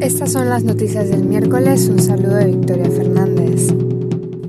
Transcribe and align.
Estas 0.00 0.32
son 0.32 0.48
las 0.48 0.64
noticias 0.64 1.08
del 1.10 1.24
miércoles. 1.24 1.88
Un 1.88 2.00
saludo 2.00 2.36
de 2.36 2.46
Victoria 2.46 2.90
Fernández. 2.90 3.68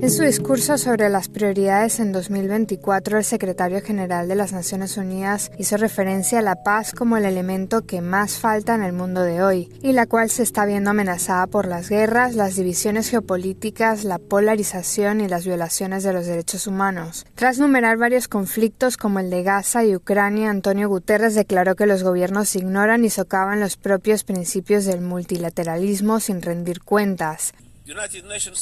En 0.02 0.10
su 0.10 0.24
discurso 0.24 0.78
sobre 0.78 1.08
las 1.10 1.28
prioridades 1.28 2.00
en 2.00 2.10
2024, 2.10 3.18
el 3.18 3.24
secretario 3.24 3.80
general 3.82 4.26
de 4.26 4.34
las 4.34 4.52
Naciones 4.52 4.96
Unidas 4.96 5.52
hizo 5.58 5.76
referencia 5.76 6.40
a 6.40 6.42
la 6.42 6.64
paz 6.64 6.92
como 6.92 7.16
el 7.16 7.24
elemento 7.24 7.86
que 7.86 8.00
más 8.00 8.40
falta 8.40 8.74
en 8.74 8.82
el 8.82 8.92
mundo 8.92 9.22
de 9.22 9.44
hoy, 9.44 9.68
y 9.80 9.92
la 9.92 10.06
cual 10.06 10.28
se 10.28 10.42
está 10.42 10.66
viendo 10.66 10.90
amenazada 10.90 11.46
por 11.46 11.68
las 11.68 11.88
guerras, 11.88 12.34
las 12.34 12.56
divisiones 12.56 13.10
geopolíticas, 13.10 14.02
la 14.02 14.18
polarización 14.18 15.20
y 15.20 15.28
las 15.28 15.46
violaciones 15.46 16.02
de 16.02 16.12
los 16.12 16.26
derechos 16.26 16.66
humanos. 16.66 17.24
Tras 17.36 17.60
numerar 17.60 17.96
varios 17.96 18.26
conflictos 18.26 18.96
como 18.96 19.20
el 19.20 19.30
de 19.30 19.44
Gaza 19.44 19.84
y 19.84 19.94
Ucrania, 19.94 20.50
Antonio 20.50 20.88
Guterres 20.88 21.36
declaró 21.36 21.76
que 21.76 21.86
los 21.86 22.02
gobiernos 22.02 22.56
ignoran 22.56 23.04
y 23.04 23.10
socavan 23.10 23.60
los 23.60 23.76
propios 23.76 24.24
principios 24.24 24.84
del 24.84 25.00
multilateralismo 25.00 26.18
sin 26.18 26.42
rendir 26.42 26.82
cuentas. 26.82 27.52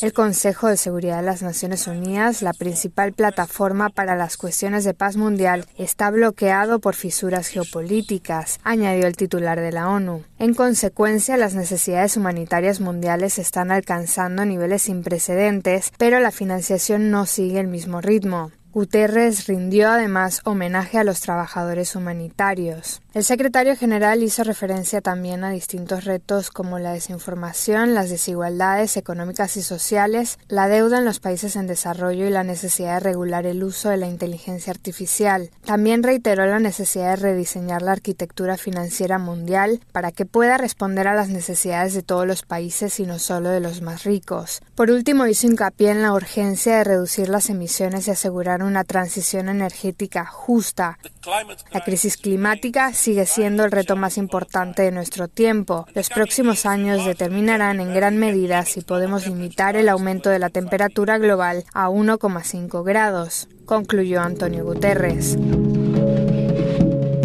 El 0.03 0.13
Consejo 0.13 0.69
de 0.69 0.77
Seguridad 0.77 1.19
de 1.19 1.23
las 1.23 1.43
Naciones 1.43 1.87
Unidas, 1.87 2.43
la 2.43 2.53
principal 2.53 3.13
plataforma 3.13 3.89
para 3.89 4.17
las 4.17 4.37
cuestiones 4.37 4.85
de 4.85 4.95
paz 4.95 5.17
mundial, 5.17 5.67
está 5.77 6.11
bloqueado 6.11 6.81
por 6.81 6.95
fisuras 6.95 7.49
geopolíticas, 7.49 8.59
añadió 8.65 9.07
el 9.07 9.17
titular 9.17 9.61
de 9.61 9.73
la 9.73 9.89
ONU. 9.89 10.25
En 10.39 10.55
consecuencia, 10.55 11.37
las 11.37 11.55
necesidades 11.55 12.17
humanitarias 12.17 12.81
mundiales 12.81 13.39
están 13.39 13.71
alcanzando 13.71 14.45
niveles 14.45 14.83
sin 14.83 15.03
precedentes, 15.03 15.93
pero 15.99 16.21
la 16.21 16.31
financiación 16.31 17.11
no 17.11 17.27
sigue 17.27 17.61
el 17.61 17.69
mismo 17.69 18.01
ritmo. 18.01 18.51
Guterres 18.73 19.49
rindió 19.49 19.91
además 19.91 20.43
homenaje 20.45 20.97
a 20.97 21.03
los 21.03 21.21
trabajadores 21.21 21.97
humanitarios. 21.97 23.03
El 23.13 23.25
secretario 23.25 23.75
general 23.75 24.23
hizo 24.23 24.45
referencia 24.45 25.01
también 25.01 25.43
a 25.43 25.51
distintos 25.51 26.05
retos 26.05 26.53
como 26.53 26.79
la 26.79 26.93
desinformación, 26.93 27.95
las 27.95 28.11
desigualdades 28.11 28.97
económicas 28.97 29.57
y 29.57 29.63
sociales, 29.63 30.39
la 30.47 30.69
deuda 30.69 30.99
en 30.99 31.05
los 31.05 31.19
países 31.19 31.57
en 31.57 31.67
desarrollo 31.67 32.27
y 32.27 32.31
la 32.31 32.45
necesidad 32.45 32.95
de 32.95 33.01
regular 33.01 33.47
el 33.47 33.65
uso 33.65 33.89
de 33.89 33.97
la 33.97 34.07
inteligencia 34.07 34.71
artificial. 34.71 35.51
También 35.65 36.05
reiteró 36.05 36.47
la 36.47 36.61
necesidad 36.61 37.11
de 37.11 37.17
rediseñar 37.17 37.83
la 37.83 37.91
arquitectura 37.91 38.57
financiera 38.57 39.19
mundial 39.19 39.81
para 39.91 40.13
que 40.13 40.27
pueda 40.27 40.59
responder 40.59 41.09
a 41.09 41.17
las 41.17 41.31
necesidades 41.31 41.95
de 41.95 42.05
todos 42.05 42.29
los 42.29 42.43
países 42.43 43.01
y 43.01 43.07
no 43.07 43.19
solo 43.19 43.49
de 43.49 43.59
los 43.59 43.83
más 43.83 44.05
ricos. 44.05 44.63
Por 44.77 44.93
último, 44.93 45.27
hizo 45.27 45.49
hincapié 45.49 45.91
en 45.91 46.03
la 46.03 46.13
urgencia 46.13 46.77
de 46.77 46.85
reducir 46.85 47.29
las 47.29 47.51
emisiones 47.51 48.07
y 48.07 48.13
asegurar 48.13 48.60
una 48.63 48.85
transición 48.85 49.49
energética 49.49 50.25
justa. 50.27 50.99
La 51.73 51.81
crisis 51.81 52.17
climática 52.17 52.93
sigue 52.93 53.27
siendo 53.27 53.65
el 53.65 53.71
reto 53.71 53.97
más 53.97 54.19
importante 54.19 54.83
de 54.83 54.93
nuestro 54.93 55.29
tiempo. 55.29 55.87
Los 55.95 56.09
próximos 56.09 56.67
años 56.67 57.05
determinarán 57.05 57.81
en 57.81 57.95
gran 57.95 58.17
medida 58.19 58.65
si 58.65 58.81
podemos 58.81 59.27
limitar 59.27 59.77
el 59.77 59.89
aumento 59.89 60.31
de 60.31 60.39
la 60.39 60.51
temperatura 60.51 61.19
global 61.19 61.65
a 61.73 61.89
1,5 61.89 62.85
grados, 62.85 63.49
concluyó 63.67 64.21
Antonio 64.21 64.65
Guterres. 64.65 65.37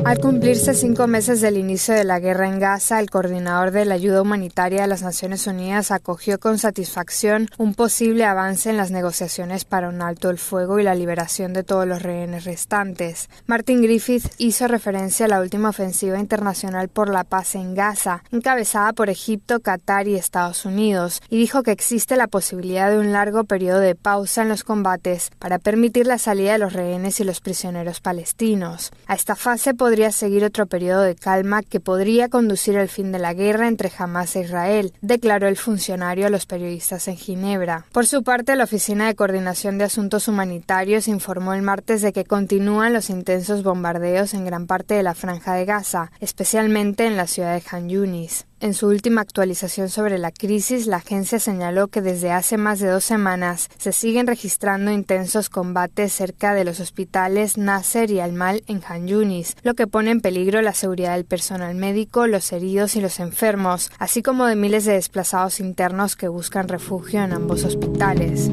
Al 0.06 0.20
cumplirse 0.20 0.76
cinco 0.76 1.08
meses 1.08 1.42
del 1.42 1.58
inicio 1.58 1.96
de 1.96 2.04
la 2.04 2.20
guerra 2.20 2.48
en 2.48 2.60
Gaza, 2.60 3.00
el 3.00 3.10
coordinador 3.10 3.72
de 3.72 3.86
la 3.86 3.96
ayuda 3.96 4.22
humanitaria 4.22 4.84
de 4.84 4.88
las 4.88 5.02
Naciones 5.02 5.48
Unidas 5.48 5.90
acogió 5.90 6.40
con 6.40 6.60
satisfacción 6.60 7.50
un 7.58 7.74
posible 7.74 8.24
avance 8.24 8.70
en 8.70 8.78
las 8.78 8.92
negociaciones 8.92 9.66
para 9.66 9.90
un 9.90 10.04
alto 10.04 10.30
el 10.30 10.38
fuego 10.38 10.78
y 10.78 10.84
la 10.84 10.94
liberación 10.94 11.54
de 11.54 11.64
todos 11.64 11.88
los 11.88 12.04
rehenes 12.04 12.44
restantes. 12.44 13.32
Martin 13.48 13.82
Griffith 13.82 14.28
hizo 14.38 14.68
referencia 14.68 15.26
a 15.26 15.30
la 15.30 15.42
última 15.42 15.70
ofensiva 15.70 16.20
internacional 16.20 16.88
por 16.88 17.10
la 17.10 17.24
paz 17.24 17.56
en 17.56 17.74
Gaza, 17.74 18.22
encabezada 18.32 18.94
por 18.94 19.10
Egipto, 19.10 19.60
Qatar 19.60 20.08
y 20.08 20.14
Estados 20.14 20.66
Unidos, 20.66 21.20
y 21.32 21.40
dijo 21.40 21.64
que 21.64 21.72
existe 21.72 22.16
la 22.16 22.28
posibilidad 22.28 22.92
de 22.92 23.00
un 23.00 23.12
largo 23.12 23.46
periodo 23.46 23.80
de 23.80 23.96
pausa 23.96 24.44
en 24.44 24.50
los 24.50 24.64
combates 24.64 25.32
para 25.40 25.58
permitir 25.58 26.06
la 26.06 26.20
salida 26.20 26.52
de 26.52 26.60
los 26.60 26.74
rehenes 26.74 27.20
y 27.20 27.24
los 27.24 27.42
prisioneros 27.42 28.02
palestinos. 28.02 28.92
A 29.08 29.16
esta 29.16 29.36
fase 29.36 29.74
podría 29.74 29.95
podría 29.96 30.12
seguir 30.12 30.44
otro 30.44 30.66
periodo 30.66 31.04
de 31.04 31.16
calma 31.16 31.64
que 31.64 31.80
podría 31.80 32.28
conducir 32.28 32.78
al 32.78 32.90
fin 32.90 33.14
de 33.14 33.20
la 33.20 33.34
guerra 33.34 33.70
entre 33.70 33.90
Hamas 33.98 34.36
e 34.36 34.42
Israel, 34.42 34.92
declaró 35.00 35.48
el 35.48 35.56
funcionario 35.56 36.28
a 36.28 36.30
los 36.30 36.46
periodistas 36.46 37.08
en 37.08 37.16
Ginebra. 37.16 37.86
Por 37.94 38.06
su 38.06 38.22
parte, 38.22 38.58
la 38.58 38.66
Oficina 38.66 39.08
de 39.08 39.16
Coordinación 39.16 39.78
de 39.78 39.86
Asuntos 39.86 40.28
Humanitarios 40.28 41.08
informó 41.08 41.54
el 41.54 41.62
martes 41.62 42.02
de 42.02 42.12
que 42.12 42.26
continúan 42.26 42.92
los 42.92 43.10
intensos 43.10 43.64
bombardeos 43.64 44.34
en 44.34 44.44
gran 44.44 44.68
parte 44.68 44.96
de 44.96 45.04
la 45.04 45.16
franja 45.16 45.54
de 45.54 45.64
Gaza, 45.64 46.12
especialmente 46.20 47.06
en 47.06 47.16
la 47.16 47.28
ciudad 47.28 47.56
de 47.56 47.64
Han 47.72 47.88
Yunis. 47.88 48.48
En 48.62 48.74
su 48.74 48.88
última 48.88 49.20
actualización 49.20 49.90
sobre 49.90 50.18
la 50.18 50.32
crisis, 50.32 50.88
la 50.88 50.98
agencia 50.98 51.40
señaló 51.40 51.90
que 51.90 52.02
desde 52.02 52.32
hace 52.32 52.58
más 52.58 52.80
de 52.80 52.88
dos 52.88 53.04
semanas 53.04 53.70
se 53.78 53.92
siguen 53.92 54.28
registrando 54.28 54.92
intensos 54.92 55.50
combates 55.50 56.14
cerca 56.14 56.54
de 56.54 56.64
los 56.64 56.80
hospitales 56.80 57.58
Nasser 57.58 58.10
y 58.12 58.22
Al-Mal 58.22 58.64
en 58.68 58.82
Han 58.88 59.08
Yunis, 59.08 59.58
lo 59.62 59.74
que 59.74 59.85
pone 59.88 60.12
en 60.12 60.22
peligro 60.22 60.62
la 60.62 60.74
seguridad 60.74 61.14
del 61.14 61.26
personal 61.26 61.76
médico, 61.76 62.28
los 62.28 62.52
heridos 62.52 62.96
y 62.96 63.02
los 63.02 63.20
enfermos, 63.20 63.92
así 64.00 64.22
como 64.22 64.46
de 64.46 64.56
miles 64.56 64.86
de 64.86 64.94
desplazados 64.94 65.60
internos 65.60 66.16
que 66.16 66.28
buscan 66.28 66.68
refugio 66.68 67.24
en 67.24 67.34
ambos 67.34 67.64
hospitales. 67.64 68.50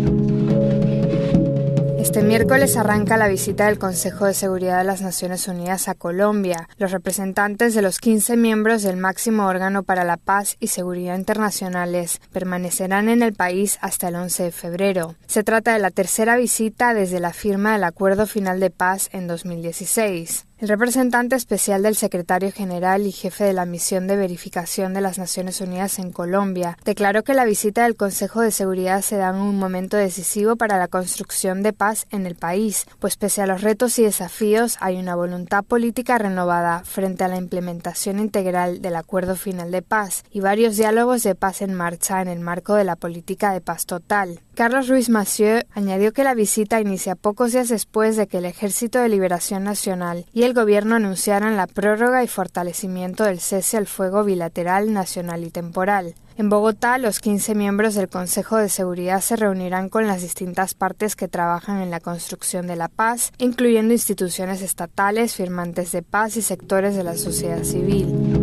Este 2.03 2.25
miércoles 2.25 2.77
arranca 2.77 3.17
la 3.17 3.29
visita 3.29 3.67
del 3.67 3.79
Consejo 3.79 4.27
de 4.27 4.35
Seguridad 4.35 4.79
de 4.79 4.85
las 4.85 5.01
Naciones 5.03 5.47
Unidas 5.47 5.89
a 5.89 5.95
Colombia. 5.95 6.69
Los 6.77 6.91
representantes 6.91 7.75
de 7.75 7.81
los 7.81 8.01
15 8.01 8.37
miembros 8.37 8.83
del 8.83 8.97
máximo 8.97 9.47
órgano 9.47 9.85
para 9.85 10.03
la 10.03 10.17
paz 10.17 10.57
y 10.59 10.67
seguridad 10.67 11.17
internacionales 11.17 12.21
permanecerán 12.33 13.09
en 13.09 13.23
el 13.23 13.33
país 13.33 13.79
hasta 13.81 14.09
el 14.09 14.17
11 14.17 14.43
de 14.43 14.51
febrero. 14.51 15.15
Se 15.27 15.45
trata 15.45 15.73
de 15.73 15.79
la 15.79 15.91
tercera 15.91 16.37
visita 16.37 16.93
desde 16.93 17.21
la 17.21 17.33
firma 17.33 17.73
del 17.73 17.85
Acuerdo 17.85 18.27
Final 18.27 18.59
de 18.59 18.71
Paz 18.71 19.09
en 19.13 19.27
2016. 19.29 20.47
El 20.63 20.69
representante 20.69 21.35
especial 21.35 21.83
del 21.83 21.97
secretario 21.97 22.53
general 22.53 23.05
y 23.05 23.11
jefe 23.11 23.43
de 23.43 23.53
la 23.53 23.67
misión 23.67 24.07
de 24.07 24.15
verificación 24.15 24.95
de 24.95 25.01
las 25.01 25.19
Naciones 25.19 25.61
Unidas 25.61 25.99
en 25.99 26.13
Colombia 26.13 26.79
declaró 26.85 27.25
que 27.25 27.35
la 27.35 27.45
visita 27.45 27.83
del 27.83 27.97
Consejo 27.97 28.43
de 28.43 28.53
Seguridad 28.53 29.03
se 29.03 29.17
da 29.17 29.31
en 29.31 29.41
un 29.41 29.59
momento 29.59 29.97
decisivo 29.97 30.55
para 30.55 30.79
la 30.79 30.87
construcción 30.87 31.65
de 31.65 31.73
paz 31.73 32.07
en 32.11 32.27
el 32.27 32.37
país, 32.37 32.87
pues 33.01 33.17
pese 33.17 33.43
a 33.43 33.47
los 33.49 33.63
retos 33.63 33.99
y 33.99 34.05
desafíos 34.05 34.77
hay 34.79 34.99
una 34.99 35.17
voluntad 35.17 35.65
política 35.65 36.17
renovada 36.17 36.85
frente 36.85 37.25
a 37.25 37.29
la 37.29 37.39
implementación 37.39 38.21
integral 38.21 38.81
del 38.81 38.95
acuerdo 38.95 39.35
final 39.35 39.73
de 39.73 39.83
paz 39.83 40.23
y 40.31 40.39
varios 40.39 40.77
diálogos 40.77 41.25
de 41.25 41.35
paz 41.35 41.61
en 41.63 41.75
marcha 41.75 42.23
en 42.23 42.29
el 42.29 42.39
marco 42.39 42.77
de 42.77 42.85
la 42.85 42.95
política 42.95 43.53
de 43.53 43.63
paz 43.63 43.85
total. 43.85 44.39
Carlos 44.55 44.87
Ruiz 44.89 45.09
Massieu 45.09 45.63
añadió 45.73 46.13
que 46.13 46.25
la 46.25 46.35
visita 46.35 46.79
inicia 46.79 47.15
pocos 47.15 47.53
días 47.53 47.71
después 47.71 48.17
de 48.17 48.27
que 48.27 48.37
el 48.37 48.45
Ejército 48.45 48.99
de 48.99 49.09
Liberación 49.09 49.65
Nacional 49.65 50.27
y 50.35 50.43
el 50.43 50.53
gobierno 50.53 50.95
anunciaran 50.95 51.57
la 51.57 51.67
prórroga 51.67 52.23
y 52.23 52.29
fortalecimiento 52.29 53.25
del 53.25 53.41
cese 53.41 53.79
al 53.79 53.87
fuego 53.87 54.25
bilateral, 54.25 54.93
nacional 54.93 55.45
y 55.45 55.51
temporal. 55.51 56.15
En 56.37 56.51
Bogotá, 56.51 56.99
los 56.99 57.21
15 57.21 57.55
miembros 57.55 57.95
del 57.95 58.09
Consejo 58.09 58.59
de 58.59 58.69
Seguridad 58.69 59.23
se 59.23 59.37
reunirán 59.37 59.89
con 59.89 60.07
las 60.07 60.21
distintas 60.21 60.75
partes 60.75 61.17
que 61.17 61.29
trabajan 61.29 61.81
en 61.81 61.91
la 61.91 62.01
construcción 62.01 62.67
de 62.67 62.77
la 62.77 62.89
paz, 62.89 63.33
incluyendo 63.39 63.95
instituciones 63.95 64.61
estatales, 64.61 65.35
firmantes 65.35 65.93
de 65.93 66.03
paz 66.03 66.37
y 66.37 66.43
sectores 66.43 66.95
de 66.95 67.05
la 67.05 67.17
sociedad 67.17 67.65
civil. 67.65 68.42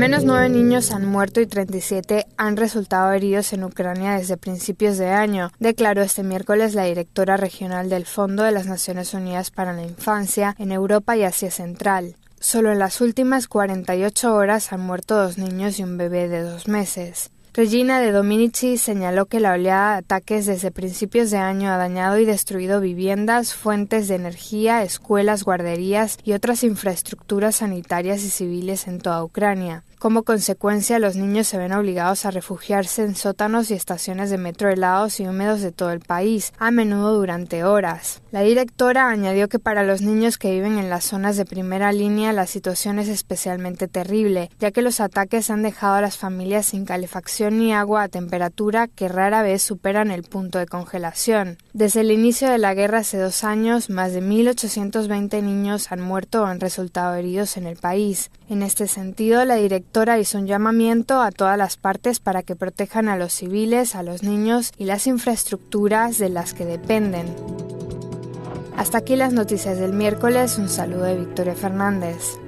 Menos 0.00 0.24
nueve 0.24 0.48
niños 0.48 0.92
han 0.92 1.04
muerto 1.04 1.42
y 1.42 1.46
37 1.46 2.24
han 2.38 2.56
resultado 2.56 3.12
heridos 3.12 3.52
en 3.52 3.64
Ucrania 3.64 4.12
desde 4.12 4.38
principios 4.38 4.96
de 4.96 5.10
año, 5.10 5.52
declaró 5.58 6.00
este 6.00 6.22
miércoles 6.22 6.72
la 6.72 6.84
directora 6.84 7.36
regional 7.36 7.90
del 7.90 8.06
Fondo 8.06 8.42
de 8.42 8.50
las 8.50 8.64
Naciones 8.64 9.12
Unidas 9.12 9.50
para 9.50 9.74
la 9.74 9.82
Infancia 9.82 10.56
en 10.58 10.72
Europa 10.72 11.18
y 11.18 11.24
Asia 11.24 11.50
Central. 11.50 12.16
Solo 12.40 12.72
en 12.72 12.78
las 12.78 13.02
últimas 13.02 13.46
48 13.46 14.34
horas 14.34 14.72
han 14.72 14.80
muerto 14.80 15.18
dos 15.18 15.36
niños 15.36 15.78
y 15.78 15.84
un 15.84 15.98
bebé 15.98 16.28
de 16.28 16.44
dos 16.44 16.66
meses. 16.66 17.30
Regina 17.52 17.98
de 17.98 18.12
Dominici 18.12 18.78
señaló 18.78 19.26
que 19.26 19.40
la 19.40 19.54
oleada 19.54 19.94
de 19.94 19.98
ataques 19.98 20.46
desde 20.46 20.70
principios 20.70 21.32
de 21.32 21.38
año 21.38 21.72
ha 21.72 21.76
dañado 21.76 22.16
y 22.18 22.24
destruido 22.24 22.80
viviendas, 22.80 23.54
fuentes 23.54 24.06
de 24.06 24.14
energía, 24.14 24.84
escuelas, 24.84 25.42
guarderías 25.42 26.16
y 26.22 26.34
otras 26.34 26.62
infraestructuras 26.62 27.56
sanitarias 27.56 28.22
y 28.22 28.30
civiles 28.30 28.86
en 28.86 29.00
toda 29.00 29.24
Ucrania. 29.24 29.82
Como 29.98 30.22
consecuencia, 30.22 30.98
los 30.98 31.16
niños 31.16 31.46
se 31.46 31.58
ven 31.58 31.74
obligados 31.74 32.24
a 32.24 32.30
refugiarse 32.30 33.02
en 33.02 33.14
sótanos 33.14 33.70
y 33.70 33.74
estaciones 33.74 34.30
de 34.30 34.38
metro 34.38 34.70
helados 34.70 35.20
y 35.20 35.26
húmedos 35.26 35.60
de 35.60 35.72
todo 35.72 35.90
el 35.90 36.00
país, 36.00 36.54
a 36.58 36.70
menudo 36.70 37.14
durante 37.14 37.64
horas. 37.64 38.22
La 38.30 38.40
directora 38.40 39.10
añadió 39.10 39.48
que 39.48 39.58
para 39.58 39.82
los 39.82 40.00
niños 40.00 40.38
que 40.38 40.52
viven 40.52 40.78
en 40.78 40.88
las 40.88 41.04
zonas 41.04 41.36
de 41.36 41.44
primera 41.44 41.92
línea 41.92 42.32
la 42.32 42.46
situación 42.46 42.98
es 42.98 43.08
especialmente 43.08 43.88
terrible, 43.88 44.50
ya 44.58 44.70
que 44.70 44.80
los 44.80 45.00
ataques 45.00 45.50
han 45.50 45.62
dejado 45.62 45.96
a 45.96 46.00
las 46.00 46.16
familias 46.16 46.64
sin 46.66 46.86
calefacción 46.86 47.39
y 47.40 47.72
agua 47.72 48.02
a 48.02 48.08
temperatura 48.08 48.86
que 48.86 49.08
rara 49.08 49.42
vez 49.42 49.62
superan 49.62 50.10
el 50.10 50.24
punto 50.24 50.58
de 50.58 50.66
congelación. 50.66 51.56
Desde 51.72 52.02
el 52.02 52.10
inicio 52.10 52.50
de 52.50 52.58
la 52.58 52.74
guerra 52.74 52.98
hace 52.98 53.16
dos 53.16 53.44
años, 53.44 53.88
más 53.88 54.12
de 54.12 54.22
1.820 54.22 55.42
niños 55.42 55.90
han 55.90 56.02
muerto 56.02 56.42
o 56.42 56.44
han 56.44 56.60
resultado 56.60 57.14
heridos 57.14 57.56
en 57.56 57.66
el 57.66 57.76
país. 57.76 58.30
En 58.50 58.62
este 58.62 58.86
sentido, 58.86 59.44
la 59.46 59.54
directora 59.54 60.18
hizo 60.18 60.36
un 60.36 60.46
llamamiento 60.46 61.22
a 61.22 61.30
todas 61.30 61.56
las 61.56 61.78
partes 61.78 62.20
para 62.20 62.42
que 62.42 62.56
protejan 62.56 63.08
a 63.08 63.16
los 63.16 63.32
civiles, 63.32 63.94
a 63.94 64.02
los 64.02 64.22
niños 64.22 64.72
y 64.76 64.84
las 64.84 65.06
infraestructuras 65.06 66.18
de 66.18 66.28
las 66.28 66.52
que 66.52 66.66
dependen. 66.66 67.34
Hasta 68.76 68.98
aquí 68.98 69.16
las 69.16 69.32
noticias 69.32 69.78
del 69.78 69.94
miércoles. 69.94 70.58
Un 70.58 70.68
saludo 70.68 71.04
de 71.04 71.16
Victoria 71.16 71.54
Fernández. 71.54 72.38